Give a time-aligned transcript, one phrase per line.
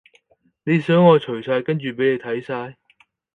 [0.63, 2.75] 你想我除晒跟住畀你睇晒？